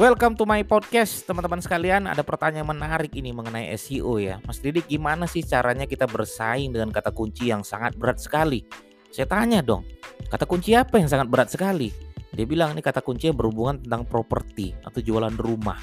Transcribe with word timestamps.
Welcome 0.00 0.32
to 0.40 0.48
my 0.48 0.64
podcast, 0.64 1.28
teman-teman 1.28 1.60
sekalian. 1.60 2.08
Ada 2.08 2.24
pertanyaan 2.24 2.72
menarik 2.72 3.12
ini 3.12 3.36
mengenai 3.36 3.68
SEO 3.76 4.16
ya, 4.16 4.40
Mas 4.48 4.56
Didik. 4.56 4.88
Gimana 4.88 5.28
sih 5.28 5.44
caranya 5.44 5.84
kita 5.84 6.08
bersaing 6.08 6.72
dengan 6.72 6.88
kata 6.88 7.12
kunci 7.12 7.52
yang 7.52 7.60
sangat 7.60 8.00
berat 8.00 8.16
sekali? 8.16 8.64
Saya 9.12 9.28
tanya 9.28 9.60
dong, 9.60 9.84
kata 10.32 10.48
kunci 10.48 10.72
apa 10.72 10.96
yang 10.96 11.04
sangat 11.04 11.28
berat 11.28 11.52
sekali? 11.52 11.92
Dia 12.32 12.48
bilang 12.48 12.72
ini 12.72 12.80
kata 12.80 13.04
kunci 13.04 13.28
yang 13.28 13.36
berhubungan 13.36 13.84
tentang 13.84 14.08
properti 14.08 14.72
atau 14.88 15.04
jualan 15.04 15.36
rumah. 15.36 15.76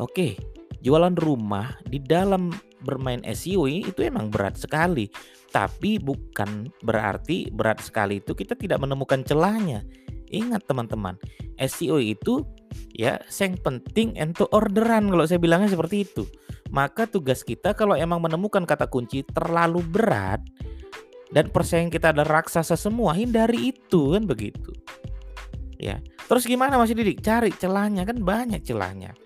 Oke, 0.00 0.40
jualan 0.80 1.12
rumah 1.20 1.76
di 1.84 2.00
dalam 2.00 2.48
bermain 2.80 3.20
SEO 3.28 3.68
itu 3.68 4.08
emang 4.08 4.32
berat 4.32 4.56
sekali. 4.56 5.04
Tapi 5.52 6.00
bukan 6.00 6.72
berarti 6.80 7.52
berat 7.52 7.84
sekali 7.84 8.24
itu 8.24 8.32
kita 8.32 8.56
tidak 8.56 8.80
menemukan 8.80 9.20
celahnya. 9.20 9.84
Ingat 10.32 10.64
teman-teman, 10.64 11.20
SEO 11.60 12.00
itu 12.00 12.40
ya 12.94 13.20
yang 13.20 13.54
penting 13.60 14.18
untuk 14.18 14.50
orderan 14.50 15.08
kalau 15.08 15.24
saya 15.24 15.40
bilangnya 15.40 15.70
seperti 15.70 16.04
itu. 16.04 16.24
Maka 16.68 17.08
tugas 17.08 17.40
kita 17.40 17.72
kalau 17.72 17.96
emang 17.96 18.20
menemukan 18.20 18.68
kata 18.68 18.92
kunci 18.92 19.24
terlalu 19.24 19.80
berat 19.80 20.44
dan 21.32 21.48
persaingan 21.48 21.88
kita 21.88 22.12
ada 22.12 22.24
raksasa 22.24 22.76
semua 22.76 23.16
hindari 23.16 23.72
itu 23.72 24.16
kan 24.16 24.28
begitu. 24.28 24.72
Ya 25.80 26.02
terus 26.28 26.44
gimana 26.44 26.76
masih 26.76 26.98
didik? 26.98 27.24
Cari 27.24 27.54
celahnya 27.56 28.04
kan 28.04 28.20
banyak 28.20 28.60
celahnya. 28.64 29.16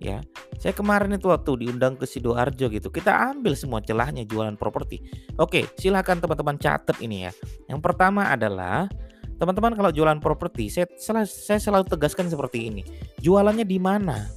Ya 0.00 0.24
saya 0.58 0.74
kemarin 0.74 1.14
itu 1.16 1.30
waktu 1.30 1.64
diundang 1.64 1.96
ke 1.96 2.04
sidoarjo 2.04 2.68
gitu 2.68 2.88
kita 2.92 3.32
ambil 3.32 3.54
semua 3.54 3.78
celahnya 3.80 4.26
jualan 4.26 4.58
properti. 4.58 4.98
Oke 5.38 5.70
silahkan 5.78 6.18
teman-teman 6.18 6.58
catat 6.58 6.98
ini 6.98 7.30
ya. 7.30 7.32
Yang 7.70 7.80
pertama 7.86 8.34
adalah 8.34 8.90
Teman-teman 9.40 9.72
kalau 9.72 9.88
jualan 9.88 10.20
properti, 10.20 10.68
saya, 10.68 10.84
saya 11.24 11.56
selalu 11.56 11.88
tegaskan 11.88 12.28
seperti 12.28 12.68
ini. 12.68 12.84
Jualannya 13.24 13.64
di 13.64 13.80
mana? 13.80 14.28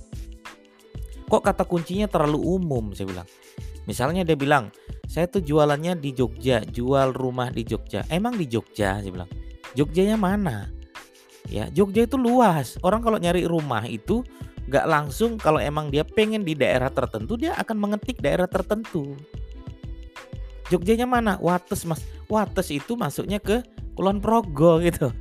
Kok 1.28 1.44
kata 1.44 1.68
kuncinya 1.68 2.08
terlalu 2.08 2.40
umum, 2.40 2.96
saya 2.96 3.12
bilang. 3.12 3.28
Misalnya 3.84 4.24
dia 4.24 4.40
bilang, 4.40 4.72
saya 5.12 5.28
tuh 5.28 5.44
jualannya 5.44 6.00
di 6.00 6.16
Jogja, 6.16 6.64
jual 6.64 7.12
rumah 7.12 7.52
di 7.52 7.68
Jogja. 7.68 8.08
Emang 8.08 8.40
di 8.40 8.48
Jogja, 8.48 9.04
saya 9.04 9.12
bilang. 9.12 9.28
Jogjanya 9.76 10.16
mana? 10.16 10.72
Ya, 11.52 11.68
Jogja 11.68 12.08
itu 12.08 12.16
luas. 12.16 12.80
Orang 12.80 13.04
kalau 13.04 13.20
nyari 13.20 13.44
rumah 13.44 13.84
itu 13.84 14.24
nggak 14.72 14.88
langsung 14.88 15.36
kalau 15.36 15.60
emang 15.60 15.92
dia 15.92 16.08
pengen 16.08 16.48
di 16.48 16.56
daerah 16.56 16.88
tertentu, 16.88 17.36
dia 17.36 17.52
akan 17.60 17.76
mengetik 17.76 18.24
daerah 18.24 18.48
tertentu. 18.48 19.20
Jogjanya 20.72 21.04
mana? 21.04 21.36
Wates, 21.44 21.84
Mas. 21.84 22.00
Wates 22.32 22.72
itu 22.72 22.96
masuknya 22.96 23.44
ke 23.44 23.60
Kulon 23.94 24.20
Progo 24.20 24.82
gitu. 24.82 25.14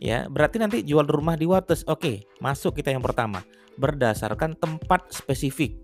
Ya, 0.00 0.24
berarti 0.32 0.56
nanti 0.56 0.80
jual 0.80 1.04
rumah 1.04 1.36
di 1.36 1.44
Wates. 1.44 1.84
Oke, 1.84 2.24
masuk 2.40 2.80
kita 2.80 2.88
yang 2.88 3.04
pertama. 3.04 3.44
Berdasarkan 3.76 4.56
tempat 4.56 5.12
spesifik. 5.12 5.76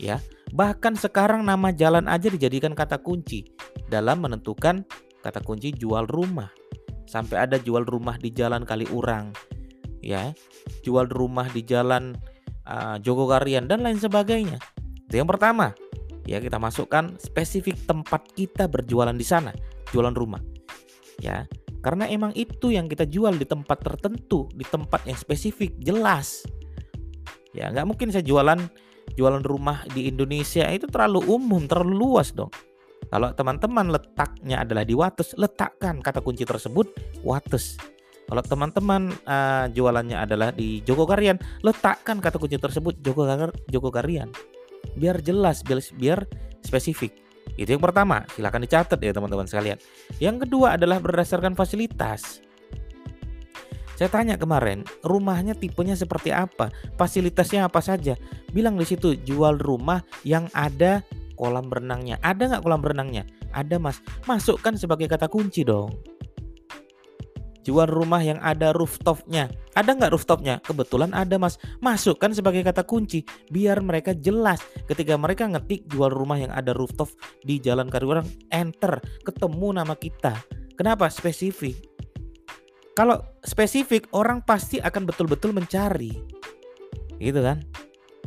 Ya, 0.00 0.24
bahkan 0.56 0.96
sekarang 0.96 1.44
nama 1.44 1.68
jalan 1.74 2.08
aja 2.08 2.32
dijadikan 2.32 2.72
kata 2.72 3.02
kunci 3.02 3.44
dalam 3.92 4.24
menentukan 4.24 4.88
kata 5.20 5.44
kunci 5.44 5.74
jual 5.76 6.08
rumah. 6.08 6.48
Sampai 7.04 7.44
ada 7.44 7.56
jual 7.56 7.88
rumah 7.88 8.20
di 8.20 8.28
Jalan 8.28 8.68
Kaliurang. 8.68 9.32
Ya, 10.04 10.36
jual 10.84 11.08
rumah 11.08 11.48
di 11.48 11.64
Jalan 11.64 12.16
uh, 12.68 13.00
Jogokarian 13.00 13.64
dan 13.64 13.80
lain 13.80 13.96
sebagainya. 13.96 14.60
Itu 15.08 15.24
yang 15.24 15.28
pertama. 15.28 15.72
Ya, 16.28 16.36
kita 16.36 16.60
masukkan 16.60 17.16
spesifik 17.16 17.80
tempat 17.88 18.28
kita 18.36 18.68
berjualan 18.68 19.16
di 19.16 19.24
sana, 19.24 19.56
jualan 19.88 20.12
rumah 20.12 20.57
ya. 21.22 21.44
Karena 21.78 22.10
emang 22.10 22.34
itu 22.34 22.74
yang 22.74 22.90
kita 22.90 23.06
jual 23.06 23.38
di 23.38 23.46
tempat 23.46 23.78
tertentu 23.80 24.50
di 24.50 24.66
tempat 24.66 25.06
yang 25.06 25.14
spesifik 25.14 25.78
jelas. 25.78 26.42
Ya 27.54 27.70
nggak 27.70 27.86
mungkin 27.86 28.10
saya 28.10 28.26
jualan 28.26 28.58
jualan 29.14 29.42
rumah 29.46 29.86
di 29.94 30.10
Indonesia 30.10 30.66
itu 30.68 30.90
terlalu 30.90 31.22
umum 31.30 31.64
terlalu 31.70 31.94
luas 31.94 32.34
dong. 32.34 32.50
Kalau 33.08 33.32
teman-teman 33.32 33.94
letaknya 33.94 34.66
adalah 34.66 34.84
di 34.84 34.92
Wates 34.92 35.32
letakkan 35.38 36.02
kata 36.02 36.20
kunci 36.20 36.44
tersebut 36.44 36.92
Wates. 37.22 37.78
Kalau 38.28 38.44
teman-teman 38.44 39.08
uh, 39.24 39.72
jualannya 39.72 40.18
adalah 40.20 40.52
di 40.52 40.84
Jogokarian 40.84 41.40
letakkan 41.64 42.20
kata 42.20 42.36
kunci 42.36 42.60
tersebut 42.60 43.00
Jogokarian 43.70 44.28
biar 44.94 45.22
jelas 45.24 45.64
biar 45.64 46.26
spesifik 46.62 47.27
itu 47.58 47.74
yang 47.74 47.82
pertama, 47.82 48.22
silahkan 48.30 48.62
dicatat 48.62 49.02
ya 49.02 49.10
teman-teman 49.10 49.50
sekalian. 49.50 49.82
Yang 50.22 50.46
kedua 50.46 50.78
adalah 50.78 51.02
berdasarkan 51.02 51.58
fasilitas. 51.58 52.38
Saya 53.98 54.06
tanya 54.14 54.38
kemarin, 54.38 54.86
rumahnya 55.02 55.58
tipenya 55.58 55.98
seperti 55.98 56.30
apa? 56.30 56.70
Fasilitasnya 56.94 57.66
apa 57.66 57.82
saja? 57.82 58.14
Bilang 58.54 58.78
di 58.78 58.86
situ 58.86 59.18
jual 59.18 59.58
rumah 59.58 60.06
yang 60.22 60.46
ada 60.54 61.02
kolam 61.34 61.66
renangnya. 61.66 62.22
Ada 62.22 62.46
nggak 62.46 62.62
kolam 62.62 62.78
renangnya? 62.78 63.26
Ada 63.50 63.82
mas. 63.82 63.98
Masukkan 64.22 64.78
sebagai 64.78 65.10
kata 65.10 65.26
kunci 65.26 65.66
dong 65.66 66.17
jual 67.68 67.84
rumah 67.84 68.24
yang 68.24 68.40
ada 68.40 68.72
rooftopnya. 68.72 69.52
Ada 69.76 69.92
nggak 69.92 70.16
rooftopnya? 70.16 70.64
Kebetulan 70.64 71.12
ada 71.12 71.36
mas. 71.36 71.60
Masukkan 71.84 72.32
sebagai 72.32 72.64
kata 72.64 72.88
kunci 72.88 73.28
biar 73.52 73.84
mereka 73.84 74.16
jelas 74.16 74.64
ketika 74.88 75.20
mereka 75.20 75.44
ngetik 75.44 75.84
jual 75.92 76.08
rumah 76.08 76.40
yang 76.40 76.48
ada 76.48 76.72
rooftop 76.72 77.12
di 77.44 77.60
Jalan 77.60 77.92
Kariurang, 77.92 78.24
enter, 78.48 79.04
ketemu 79.20 79.76
nama 79.76 79.92
kita. 79.92 80.32
Kenapa? 80.80 81.12
Spesifik. 81.12 81.76
Kalau 82.96 83.20
spesifik 83.44 84.08
orang 84.16 84.40
pasti 84.42 84.80
akan 84.80 85.04
betul-betul 85.04 85.52
mencari. 85.52 86.16
Gitu 87.20 87.40
kan? 87.44 87.60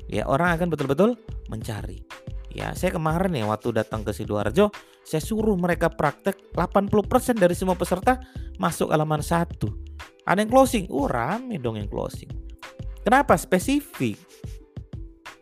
Ya 0.05 0.29
orang 0.29 0.53
akan 0.55 0.69
betul-betul 0.69 1.17
mencari. 1.49 2.05
Ya, 2.51 2.75
saya 2.75 2.91
kemarin 2.91 3.31
ya 3.31 3.47
waktu 3.47 3.71
datang 3.71 4.03
ke 4.03 4.11
Sidoarjo, 4.11 4.75
saya 5.07 5.23
suruh 5.23 5.55
mereka 5.55 5.87
praktek 5.87 6.51
80% 6.51 7.39
dari 7.39 7.55
semua 7.55 7.79
peserta 7.79 8.19
masuk 8.59 8.91
halaman 8.91 9.23
satu. 9.23 9.71
Ada 10.27 10.43
yang 10.43 10.51
closing, 10.51 10.85
oh 10.91 11.07
rame 11.07 11.55
dong 11.57 11.79
yang 11.79 11.87
closing. 11.87 12.27
Kenapa? 13.01 13.39
Spesifik. 13.39 14.19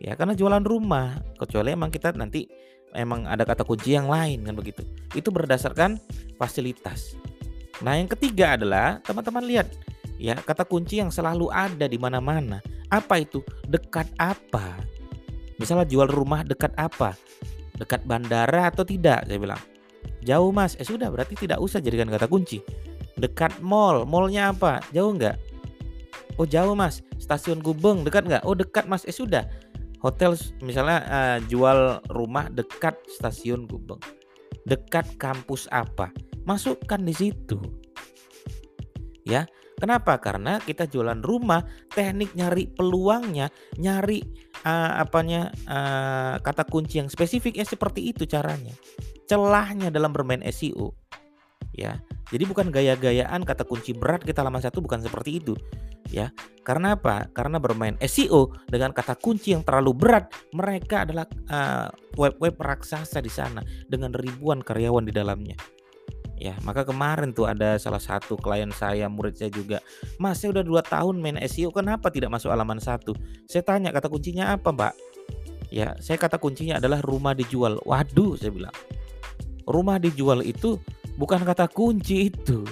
Ya 0.00 0.16
karena 0.16 0.32
jualan 0.32 0.64
rumah, 0.64 1.20
kecuali 1.36 1.76
emang 1.76 1.92
kita 1.92 2.14
nanti 2.16 2.48
emang 2.96 3.26
ada 3.28 3.44
kata 3.44 3.66
kunci 3.66 3.92
yang 3.92 4.08
lain 4.08 4.46
kan 4.46 4.54
begitu. 4.56 4.86
Itu 5.12 5.28
berdasarkan 5.34 6.00
fasilitas. 6.40 7.18
Nah 7.84 7.98
yang 8.00 8.08
ketiga 8.08 8.56
adalah 8.56 9.02
teman-teman 9.04 9.44
lihat 9.44 9.68
ya 10.16 10.36
kata 10.40 10.64
kunci 10.64 11.02
yang 11.02 11.12
selalu 11.12 11.52
ada 11.52 11.84
di 11.84 12.00
mana-mana. 12.00 12.64
Apa 12.88 13.20
itu? 13.20 13.44
Dekat 13.68 14.08
apa? 14.16 14.80
Misalnya 15.60 15.84
jual 15.84 16.08
rumah 16.08 16.40
dekat 16.40 16.72
apa? 16.80 17.12
Dekat 17.76 18.08
bandara 18.08 18.72
atau 18.72 18.80
tidak? 18.80 19.28
Saya 19.28 19.36
bilang. 19.36 19.60
Jauh 20.24 20.48
mas, 20.48 20.72
eh 20.80 20.84
sudah 20.88 21.12
berarti 21.12 21.36
tidak 21.36 21.60
usah 21.60 21.84
jadikan 21.84 22.08
kata 22.08 22.24
kunci. 22.24 22.64
Dekat 23.20 23.60
mall, 23.60 24.08
mallnya 24.08 24.56
apa? 24.56 24.80
Jauh 24.96 25.12
nggak? 25.12 25.36
Oh 26.40 26.48
jauh 26.48 26.72
mas, 26.72 27.04
stasiun 27.20 27.60
Gubeng 27.60 28.00
dekat 28.00 28.24
nggak? 28.24 28.42
Oh 28.48 28.56
dekat 28.56 28.88
mas, 28.88 29.04
eh 29.04 29.12
sudah. 29.12 29.44
Hotel 30.00 30.32
misalnya 30.64 31.04
uh, 31.12 31.38
jual 31.44 32.00
rumah 32.08 32.48
dekat 32.48 32.96
stasiun 33.20 33.68
Gubeng. 33.68 34.00
Dekat 34.64 35.04
kampus 35.20 35.68
apa? 35.68 36.08
Masukkan 36.48 37.00
di 37.04 37.12
situ. 37.12 37.60
Ya, 39.28 39.44
Kenapa? 39.80 40.20
Karena 40.20 40.60
kita 40.60 40.84
jualan 40.84 41.24
rumah, 41.24 41.64
teknik 41.88 42.36
nyari 42.36 42.68
peluangnya, 42.68 43.48
nyari 43.80 44.20
uh, 44.68 45.00
apanya 45.00 45.48
uh, 45.64 46.36
kata 46.44 46.68
kunci 46.68 47.00
yang 47.00 47.08
spesifik 47.08 47.56
ya 47.56 47.64
seperti 47.64 48.12
itu 48.12 48.28
caranya. 48.28 48.76
Celahnya 49.24 49.88
dalam 49.88 50.12
bermain 50.12 50.44
SEO. 50.52 50.92
Ya. 51.72 51.96
Jadi 52.30 52.44
bukan 52.46 52.68
gaya-gayaan 52.68 53.42
kata 53.42 53.64
kunci 53.64 53.96
berat 53.96 54.22
kita 54.22 54.44
lama 54.44 54.60
satu 54.60 54.84
bukan 54.84 55.00
seperti 55.00 55.40
itu. 55.40 55.56
Ya. 56.12 56.28
Karena 56.60 57.00
apa? 57.00 57.32
Karena 57.32 57.56
bermain 57.56 57.96
SEO 58.04 58.52
dengan 58.68 58.92
kata 58.92 59.16
kunci 59.16 59.56
yang 59.56 59.64
terlalu 59.64 59.96
berat, 59.96 60.28
mereka 60.52 61.08
adalah 61.08 61.24
uh, 61.48 61.88
web-web 62.20 62.60
raksasa 62.60 63.24
di 63.24 63.32
sana 63.32 63.64
dengan 63.88 64.12
ribuan 64.12 64.60
karyawan 64.60 65.08
di 65.08 65.14
dalamnya 65.16 65.79
ya 66.40 66.56
maka 66.64 66.88
kemarin 66.88 67.36
tuh 67.36 67.44
ada 67.44 67.76
salah 67.76 68.00
satu 68.00 68.40
klien 68.40 68.72
saya 68.72 69.12
murid 69.12 69.36
saya 69.36 69.52
juga 69.52 69.84
mas 70.16 70.40
saya 70.40 70.56
udah 70.56 70.64
dua 70.64 70.80
tahun 70.80 71.20
main 71.20 71.36
SEO 71.44 71.68
kenapa 71.68 72.08
tidak 72.08 72.32
masuk 72.32 72.48
halaman 72.48 72.80
satu? 72.80 73.12
Saya 73.44 73.60
tanya 73.60 73.92
kata 73.92 74.08
kuncinya 74.08 74.56
apa 74.56 74.72
mbak? 74.72 74.96
Ya 75.68 75.94
saya 76.00 76.16
kata 76.16 76.40
kuncinya 76.40 76.80
adalah 76.80 77.04
rumah 77.04 77.36
dijual. 77.36 77.76
Waduh 77.84 78.40
saya 78.40 78.50
bilang 78.56 78.74
rumah 79.68 80.00
dijual 80.00 80.40
itu 80.40 80.80
bukan 81.20 81.44
kata 81.44 81.68
kunci 81.68 82.32
itu. 82.32 82.64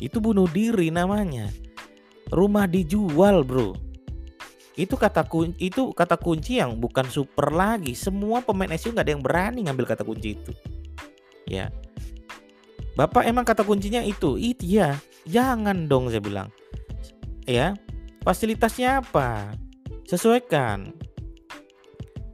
Itu 0.00 0.24
bunuh 0.24 0.48
diri 0.48 0.88
namanya. 0.88 1.52
Rumah 2.32 2.64
dijual 2.72 3.44
bro. 3.44 3.76
Itu 4.80 4.96
kata 4.96 5.28
kunci 5.28 5.60
itu 5.60 5.92
kata 5.92 6.16
kunci 6.16 6.56
yang 6.56 6.80
bukan 6.80 7.04
super 7.12 7.52
lagi. 7.52 7.92
Semua 7.92 8.40
pemain 8.40 8.72
SEO 8.80 8.96
nggak 8.96 9.04
ada 9.04 9.12
yang 9.12 9.20
berani 9.20 9.60
ngambil 9.68 9.92
kata 9.92 10.08
kunci 10.08 10.40
itu. 10.40 10.56
Ya 11.44 11.68
Bapak 12.98 13.22
emang 13.30 13.46
kata 13.46 13.62
kuncinya 13.62 14.02
itu? 14.02 14.34
Itu 14.34 14.66
ya. 14.66 14.98
Jangan 15.22 15.86
dong 15.86 16.10
saya 16.10 16.18
bilang. 16.18 16.50
Ya. 17.46 17.78
Fasilitasnya 18.26 19.06
apa? 19.06 19.54
Sesuaikan. 20.10 20.90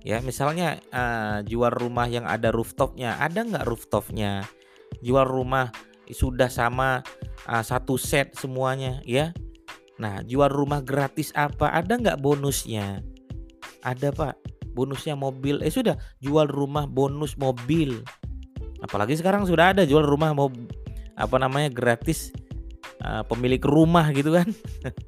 Ya, 0.01 0.25
misalnya 0.25 0.81
uh, 0.89 1.45
jual 1.45 1.69
rumah 1.69 2.09
yang 2.09 2.25
ada 2.25 2.49
rooftopnya, 2.49 3.21
ada 3.21 3.45
nggak 3.45 3.69
rooftopnya? 3.69 4.45
Jual 5.05 5.29
rumah 5.29 5.69
sudah 6.09 6.49
sama 6.49 7.05
uh, 7.45 7.65
satu 7.65 8.01
set 8.01 8.33
semuanya, 8.33 9.05
ya. 9.05 9.37
Nah, 10.01 10.25
jual 10.25 10.49
rumah 10.49 10.81
gratis 10.81 11.29
apa? 11.37 11.73
Ada 11.73 12.01
nggak 12.01 12.21
bonusnya? 12.25 13.05
Ada 13.85 14.13
pak, 14.13 14.37
bonusnya 14.73 15.13
mobil. 15.13 15.61
Eh 15.61 15.73
sudah, 15.73 15.97
jual 16.25 16.49
rumah 16.49 16.89
bonus 16.89 17.37
mobil. 17.37 18.01
Apalagi 18.85 19.17
sekarang 19.17 19.49
sudah 19.49 19.73
ada 19.73 19.89
jual 19.89 20.05
rumah 20.05 20.37
mau 20.37 20.53
apa 21.17 21.37
namanya 21.41 21.73
gratis 21.73 22.29
uh, 23.01 23.25
pemilik 23.25 23.61
rumah 23.65 24.13
gitu 24.13 24.37
kan. 24.37 24.49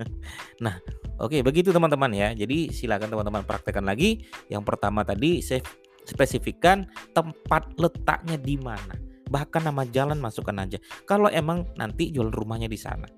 nah, 0.64 0.80
Oke, 1.16 1.40
begitu 1.40 1.72
teman-teman 1.72 2.12
ya. 2.12 2.28
Jadi 2.36 2.68
silakan 2.68 3.08
teman-teman 3.08 3.40
praktekkan 3.48 3.88
lagi. 3.88 4.28
Yang 4.52 4.68
pertama 4.68 5.00
tadi 5.00 5.40
saya 5.40 5.64
spesifikkan 6.04 6.84
tempat 7.16 7.72
letaknya 7.80 8.36
di 8.36 8.60
mana. 8.60 8.92
Bahkan 9.26 9.64
nama 9.64 9.88
jalan 9.88 10.20
masukkan 10.20 10.54
aja. 10.60 10.76
Kalau 11.08 11.32
emang 11.32 11.64
nanti 11.80 12.12
jual 12.12 12.28
rumahnya 12.28 12.68
di 12.68 12.76
sana. 12.76 13.08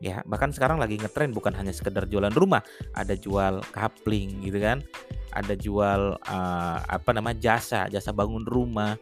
Ya, 0.00 0.24
bahkan 0.24 0.48
sekarang 0.50 0.80
lagi 0.80 0.96
ngetren 0.96 1.30
bukan 1.30 1.52
hanya 1.52 1.76
sekedar 1.76 2.08
jualan 2.08 2.32
rumah, 2.32 2.64
ada 2.96 3.12
jual 3.12 3.60
kapling 3.68 4.40
gitu 4.42 4.56
kan. 4.56 4.80
Ada 5.36 5.54
jual 5.54 6.16
uh, 6.16 6.78
apa 6.82 7.10
nama 7.14 7.36
jasa, 7.36 7.86
jasa 7.86 8.10
bangun 8.10 8.42
rumah. 8.48 8.96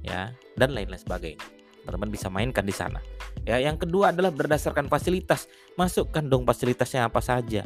Ya, 0.00 0.32
dan 0.56 0.72
lain-lain 0.72 1.00
sebagainya. 1.00 1.40
Teman-teman 1.84 2.10
bisa 2.12 2.28
mainkan 2.28 2.64
di 2.64 2.74
sana. 2.74 3.00
Ya, 3.48 3.56
yang 3.56 3.80
kedua 3.80 4.12
adalah 4.12 4.28
berdasarkan 4.32 4.88
fasilitas. 4.92 5.48
Masukkan 5.76 6.24
dong 6.28 6.44
fasilitasnya 6.44 7.08
apa 7.08 7.24
saja. 7.24 7.64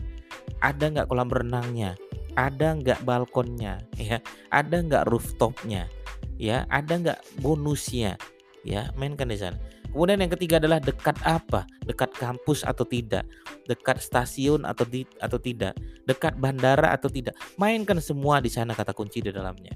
Ada 0.63 0.91
nggak 0.91 1.07
kolam 1.11 1.31
renangnya? 1.31 1.99
Ada 2.35 2.79
nggak 2.79 3.03
balkonnya? 3.07 3.83
Ya, 3.99 4.19
ada 4.51 4.77
nggak 4.83 5.07
rooftopnya? 5.11 5.91
Ya, 6.39 6.67
ada 6.71 6.99
nggak 6.99 7.21
bonusnya? 7.43 8.19
Ya, 8.65 8.91
mainkan 8.99 9.31
di 9.31 9.39
sana. 9.39 9.59
Kemudian 9.95 10.19
yang 10.27 10.33
ketiga 10.35 10.59
adalah 10.59 10.83
dekat 10.83 11.15
apa? 11.23 11.63
Dekat 11.87 12.11
kampus 12.19 12.67
atau 12.67 12.83
tidak? 12.83 13.23
Dekat 13.71 14.03
stasiun 14.03 14.67
atau 14.67 14.83
di, 14.83 15.07
atau 15.23 15.39
tidak? 15.39 15.79
Dekat 16.03 16.35
bandara 16.35 16.91
atau 16.91 17.07
tidak? 17.07 17.39
Mainkan 17.55 18.03
semua 18.03 18.43
di 18.43 18.51
sana 18.51 18.75
kata 18.75 18.91
kunci 18.91 19.23
di 19.23 19.31
dalamnya. 19.31 19.71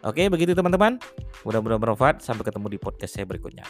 Oke, 0.00 0.32
begitu 0.32 0.56
teman-teman. 0.56 0.96
Mudah-mudahan 1.44 1.80
bermanfaat. 1.80 2.24
Sampai 2.24 2.48
ketemu 2.48 2.72
di 2.72 2.78
podcast 2.80 3.20
saya 3.20 3.28
berikutnya. 3.28 3.68